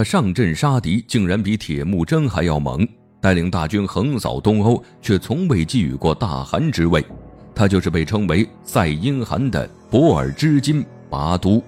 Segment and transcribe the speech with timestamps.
[0.00, 2.88] 他上阵杀敌，竟然比铁木真还要猛，
[3.20, 7.04] 带领大军横扫东欧，却从未觊觎过大汗之位。
[7.54, 11.62] 他就是被称为赛因汗的博尔之金拔都。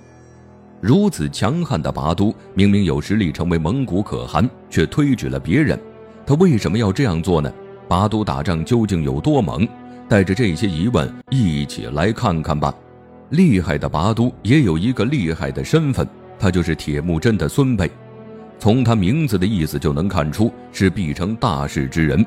[0.80, 5.78] 如此强悍的拔都，明明有实力成为蒙古可汗，却推举了别人。
[6.24, 7.52] 他为什么要这样做呢？
[7.86, 9.68] 拔都打仗究竟有多猛？
[10.08, 12.74] 带着这些疑问，一起来看看吧。
[13.28, 16.08] 厉害的拔都也有一个厉害的身份，
[16.38, 17.90] 他就是铁木真的孙辈。
[18.62, 22.24] 从他名字的意思就能看出是必成大事之人，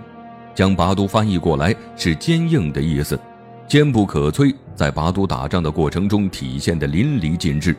[0.53, 3.17] 将拔都翻译过来是坚硬的意思，
[3.69, 7.73] 坚不可摧，在拔都打仗的过程中体现的淋漓尽致。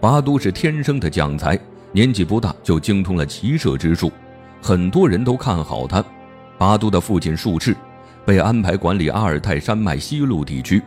[0.00, 1.56] 拔都是天生的将才，
[1.92, 4.10] 年纪不大就精通了骑射之术，
[4.60, 6.04] 很多人都看好他。
[6.58, 7.72] 拔都的父亲术赤，
[8.24, 10.82] 被安排管理阿尔泰山脉西路地区，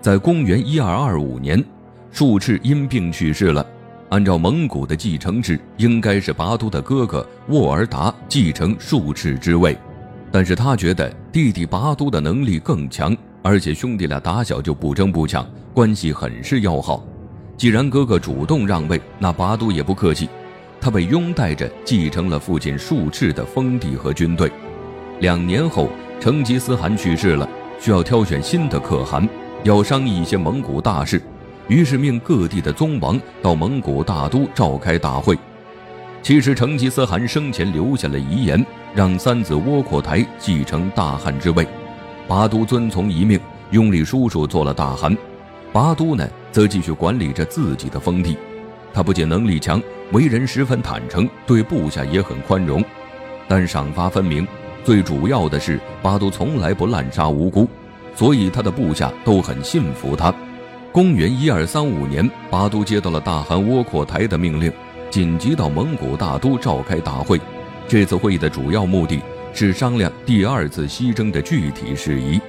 [0.00, 1.62] 在公元一二二五年，
[2.10, 3.66] 术赤因病去世了。
[4.10, 9.76] 按照蒙古的继承制，应该是拔都的哥哥沃尔达继承术赤之位，
[10.30, 17.04] 但是他觉得弟弟拔都的能力更强，而且兄弟俩打小就不争不抢，关系很是要好。
[17.56, 20.28] 既然哥哥主动让位，那拔都也不客气，
[20.80, 24.50] 他被拥戴着继承了父亲术赤的封地和军队。
[25.20, 27.46] 两年后，成吉思汗去世了，
[27.78, 29.28] 需要挑选新的可汗，
[29.64, 31.20] 要商议一些蒙古大事。
[31.68, 35.38] 于是命各地的宗王到蒙古大都召开大会。
[36.22, 41.66] 其实成吉思汗生前留下了遗言，让三子窝阔台继承大汗之位。
[42.26, 43.38] 拔都遵从遗命，
[43.70, 45.16] 拥立叔叔做了大汗。
[45.72, 48.36] 拔都呢，则继续管理着自己的封地。
[48.92, 49.80] 他不仅能力强，
[50.12, 52.82] 为人十分坦诚，对部下也很宽容，
[53.46, 54.46] 但赏罚分明。
[54.82, 57.68] 最主要的是，拔都从来不滥杀无辜，
[58.14, 60.34] 所以他的部下都很信服他。
[60.98, 64.72] 公元一二三五年，拔都接到了大汗窝阔台的命令，
[65.08, 67.40] 紧急到蒙古大都召开大会。
[67.86, 69.20] 这次会议的主要目的
[69.54, 72.40] 是商量第二次西征的具体事宜。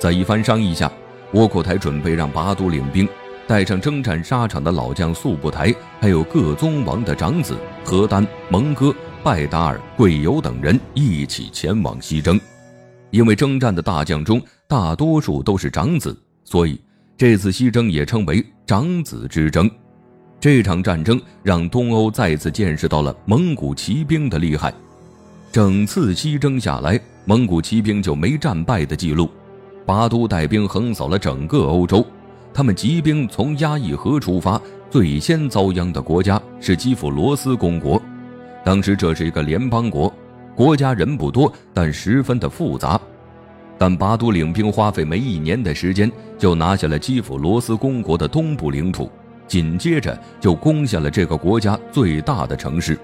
[0.00, 0.90] 在一番商议下，
[1.30, 3.08] 窝阔台准备让拔都领兵，
[3.46, 12.36] 带上征战沙场的老将速不台，还有各宗王的长子何丹、蒙哥、拜达尔、贵由等人一起前往西征。
[13.12, 16.80] 因为征战的大将中大多数都是长子，所以。
[17.18, 19.70] 这次西征也称为长子之争，
[20.38, 24.70] 这场战争让东欧再次见识到了蒙古骑兵的厉害。
[25.50, 29.30] 整次西征下来，蒙古骑兵就没战败的记录。
[29.86, 32.04] 拔都带兵横扫了整个欧洲，
[32.52, 34.60] 他们骑兵从压伊河出发，
[34.90, 38.02] 最先遭殃的国家是基辅罗斯公国。
[38.62, 40.12] 当时这是一个联邦国，
[40.54, 43.00] 国家人不多，但十分的复杂。
[43.86, 49.08] 但拔都领兵花费没一年的时间，就拿下了基辅罗斯公国的东部领土，
[49.46, 52.98] 紧接着就攻下了这个国家最大的城市。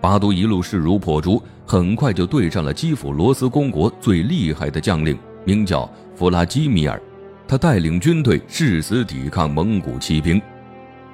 [0.00, 7.00] 拔都一路势如破竹，很快就对上了基辅罗斯公国最厉害的将领，名叫弗拉基米尔。
[7.46, 10.42] 他带领军队誓死抵抗蒙古骑兵。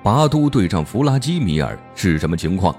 [0.03, 2.75] 拔都对上弗拉基米尔是什么情况？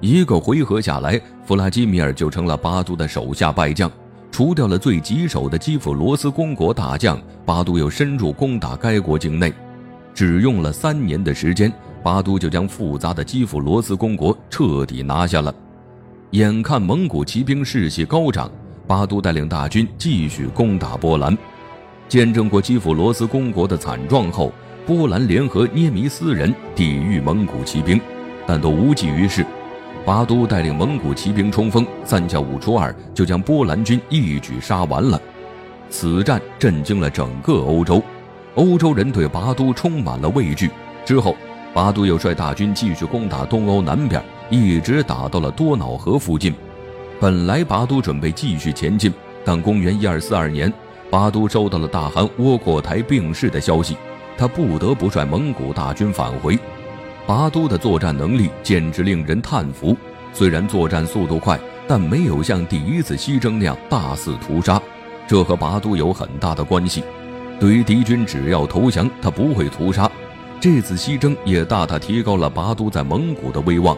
[0.00, 3.90] 一个回合下来，弗拉基米尔就成了拔都的手下败将。
[4.34, 9.52] 除掉了最棘手的基辅罗斯公国大将，巴都又深入攻打该国境内，
[10.12, 11.72] 只用了三年的时间，
[12.02, 15.54] 巴都就将复杂的基辅罗斯公国彻底拿下了。
[16.30, 18.50] 眼看蒙古骑兵士气高涨，
[18.88, 21.38] 巴都带领大军继续攻打波兰。
[22.08, 24.52] 见证过基辅罗斯公国的惨状后，
[24.84, 28.00] 波兰联合涅弥斯人抵御蒙古骑兵，
[28.48, 29.46] 但都无济于事。
[30.04, 35.18] 拔都带领蒙古骑兵冲锋，三下五除二就将波兰军一举杀完了。
[35.88, 38.02] 此战震惊了整个欧洲，
[38.54, 40.70] 欧洲人对拔都充满了畏惧。
[41.06, 41.34] 之后，
[41.72, 46.54] 拔都又率大军继续攻打东欧南边，一直打到了多瑙河附近。
[47.18, 49.10] 本来拔都准备继续前进，
[49.42, 50.70] 但公元一二四二年，
[51.08, 53.96] 拔都收到了大汗窝阔台病逝的消息，
[54.36, 56.58] 他不得不率蒙古大军返回。
[57.26, 59.96] 拔都的作战能力简直令人叹服。
[60.32, 64.80] 虽然作战速度快，但没有像第一次西征那样大肆屠杀。
[65.26, 67.02] 这和拔都有很大的关系。
[67.58, 70.10] 对于敌军，只要投降，他不会屠杀。
[70.60, 73.96] 这次西征也大大提高了拔都在蒙古的威望。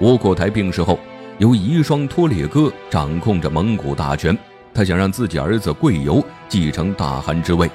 [0.00, 0.98] 窝阔台病逝后，
[1.38, 4.36] 由遗孀托列哥掌控着蒙古大权。
[4.74, 7.70] 他想让自己儿子贵由继承大汗之位，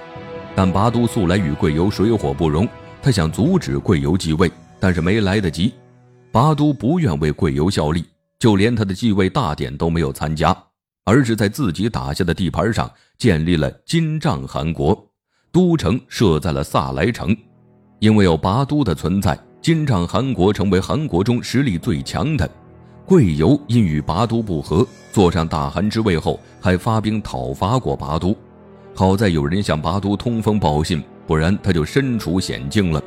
[0.55, 2.67] 但拔都素来与贵由水火不容，
[3.01, 4.51] 他想阻止贵由继位。
[4.79, 5.73] 但是没来得及，
[6.31, 8.05] 拔都不愿为贵由效力，
[8.37, 10.55] 就连他的继位大典都没有参加，
[11.05, 15.07] 而是在自己打下的地盘上建立了金帐汗国，
[15.51, 17.35] 都城设在了萨莱城。
[17.99, 22.47] 因为有拔都的存在，金帐汗国成为汗国中实力最强的。
[23.05, 28.35] 贵由因与拔都不和，坐上大汗之位后，还发兵讨伐过拔都。
[28.93, 33.01] 好在有人向拔都通风报信，不然他就身处险境了。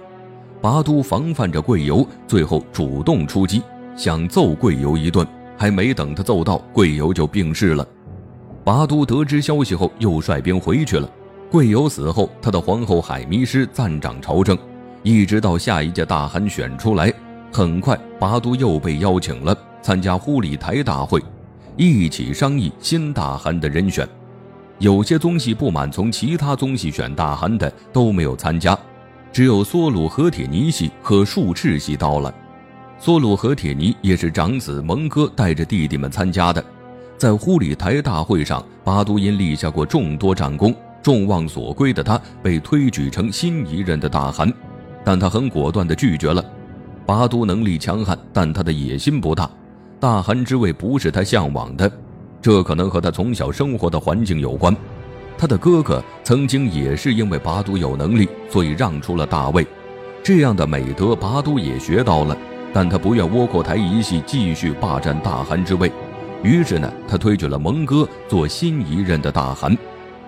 [0.61, 3.63] 拔都防范着贵由，最后主动出击，
[3.97, 5.27] 想揍贵由一顿。
[5.57, 7.85] 还没等他揍到，贵由就病逝了。
[8.63, 11.11] 拔都得知消息后，又率兵回去了。
[11.51, 14.57] 贵由死后，他的皇后海迷师暂掌朝政，
[15.03, 17.13] 一直到下一届大汗选出来。
[17.53, 21.21] 很快，拔都又被邀请了参加忽里台大会，
[21.77, 24.07] 一起商议新大汗的人选。
[24.79, 28.79] 有些宗系不满从其他宗系选大汗的都没有参加，
[29.33, 32.35] 只有梭鲁和铁尼系和术赤系到了。
[33.01, 36.65] 梭鲁和铁尼也是长子蒙哥带着弟弟们参加的。
[37.17, 44.53] 在忽里台大会上，拔都因立下过众多战功，众望所归的他被推举成新一任的大汗，
[45.05, 46.45] 但他很果断地拒绝了。
[47.07, 49.51] 拔都能力强悍，但他的野心不大，
[49.99, 51.91] 大汗之位不是他向往的。
[52.41, 54.77] 这可能和他从小生活的环境有关。
[55.38, 59.64] 他的哥哥曾经也是因为拔都有能力，所以让出了大位。
[60.23, 62.37] 这样的美德，拔都也学到了，
[62.75, 65.90] 但他不愿窝阔台一系继续霸占大汗之位。
[66.43, 69.79] 于是呢，他推举了蒙哥做新一任的大汗。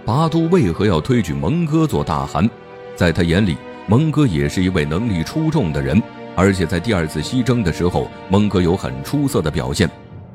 [0.04, 2.48] 拔都为何要推举蒙哥做大汗？
[2.94, 3.56] 在他眼里，
[3.88, 6.00] 蒙哥也是一位能力出众的人，
[6.36, 9.90] 而且在第二次西征的时候，蒙哥有很出色的表现。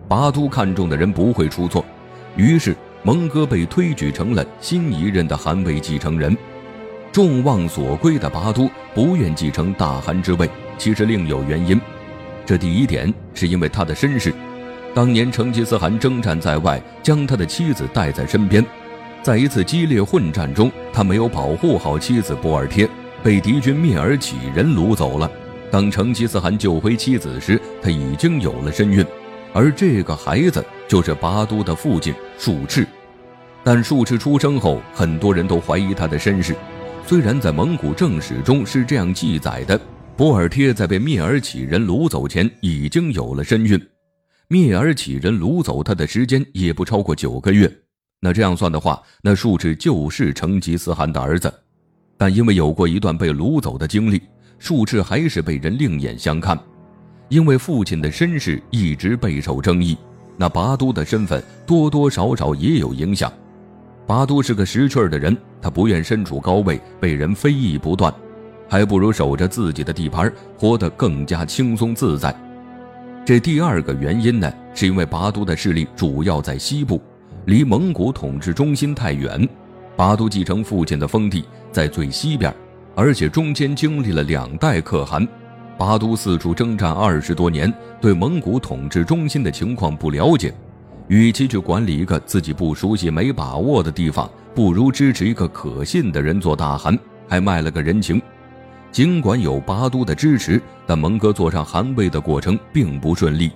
[0.07, 1.83] 拔都看中的人不会出错，
[2.35, 2.75] 于是
[3.05, 6.35] 蒙哥被推举成了新一任的汗位继承人。
[7.11, 10.49] 众望所归的拔都不愿继承大汗之位，
[10.79, 11.79] 其实另有原因。
[12.47, 14.33] 这第一点是因为他的身世，
[14.95, 18.65] 当年成吉思汗征战在外，将他的妻子带在身边，
[19.21, 22.89] 在一次激烈混战中，他没有保护好妻子博尔贴，
[23.21, 25.31] 被敌军蔑尔乞人掳走了。
[25.69, 29.05] 当成吉思汗救回妻子时，他已经有了身孕。
[29.55, 32.85] 而这个孩子就是拔都的父亲术赤，
[33.63, 36.53] 但术赤出生后，很多人都怀疑他的身世。
[37.07, 39.79] 虽然在蒙古正史中是这样记载的：
[40.17, 43.79] 博尔贴在被蔑尔乞人掳走前已经有了身孕，
[44.49, 47.71] 蔑尔乞人掳走他的时间也不超过九个月。
[48.19, 51.53] 那这样算的话，那术赤就是成吉思汗的儿子。
[52.17, 54.21] 但因为有过一段被掳走的经历，
[54.59, 56.59] 术赤还是被人另眼相看。
[57.29, 59.97] 因为父亲的身世一直备受争议，
[60.37, 63.31] 那拔都的身份多多少少也有影响。
[64.05, 68.13] 拔都是个识趣儿的人，他不愿身处高位被人非议不断，
[68.69, 72.35] 还不如守着自己的地盘，活得更加轻松自在。
[73.25, 77.01] 这第二个原因呢，是因为拔都的势力主要在西部，
[77.45, 79.49] 离蒙古统治中心太远。
[79.95, 82.53] 拔都继承父亲的封地在最西边，
[82.93, 85.27] 而且中间经历了两代可汗。
[85.77, 90.53] 拔都四处征战二十多年，对蒙古统治中心的情况不了解，
[91.07, 98.21] 与其去管理一个自己不熟悉、没把握的地方，不如支持一个可信的人做大汗，还卖了个人情。
[98.89, 103.51] 尽管有拔都的支持，但蒙哥坐上汗位的过程并不顺利，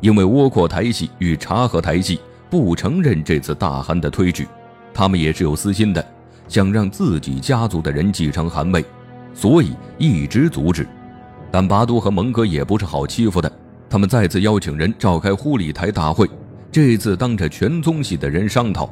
[0.00, 2.18] 因为窝阔台系与察合台系
[2.48, 4.48] 不承认这次大汗的推举，
[4.94, 6.02] 他们也是有私心的，
[6.48, 8.82] 想让自己家族的人继承汗位，
[9.34, 10.88] 所以一直阻止。
[11.50, 13.50] 但拔都和蒙哥也不是好欺负的，
[13.88, 16.28] 他们再次邀请人召开忽里台大会，
[16.70, 18.88] 这次当着全宗系的人商讨。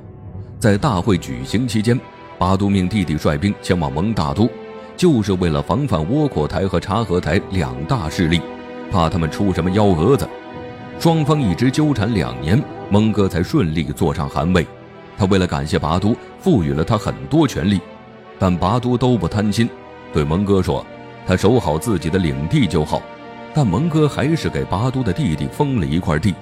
[0.58, 1.98] 在大会举行期间，
[2.36, 4.50] 拔都命弟弟率兵前往蒙大都，
[4.96, 8.40] 就是为了防范窝阔台和察合台两大势力，
[8.90, 10.28] 怕他们出什么幺蛾子。
[10.98, 14.66] 双方一直纠缠两年，蒙哥才顺利坐上汗位。
[15.16, 17.80] 他为了感谢拔都，赋予了他很多权利，
[18.36, 19.68] 但拔都都不贪心，
[20.12, 20.84] 对蒙哥说。
[21.28, 23.02] 他守好自己的领地就好，
[23.52, 26.34] 但蒙哥还是给拔都的弟弟封了一块地。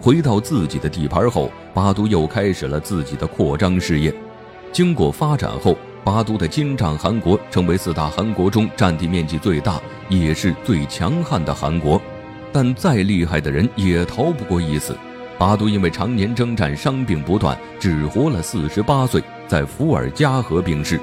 [0.00, 4.12] 回到自己的地盘后，拔都又开始了自己的扩张事业。
[4.72, 12.02] 经过发展后，拔都的金帐汗国成为四大汗国中占地面积最大，也是最强悍的汗国。
[12.52, 14.96] 但再厉害的人也逃不过一死。
[15.38, 21.00] 拔都因为常年征战，伤病不断，只活了四十八岁，在伏尔加河病逝。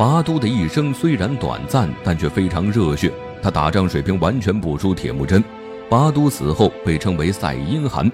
[0.00, 3.12] 拔都的一生虽然短暂，但却非常热血。
[3.42, 5.44] 他打仗水平完全不输铁木真。
[5.90, 8.10] 拔都死后被称为赛因汗，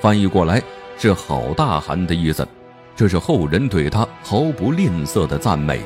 [0.00, 0.62] 翻译过来
[0.96, 2.46] 是好大汗的意思。
[2.94, 5.80] 这是后人对他毫不吝啬的赞美。